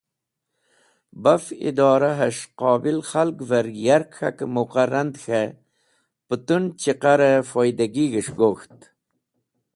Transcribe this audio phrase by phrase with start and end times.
[1.23, 5.43] Baf Idorahes̃h Qobil Khalgver yark K̃hake Muqa rand ̃he
[6.27, 8.79] putun Chiqare Foydagig̃h es̃h gok̃ht.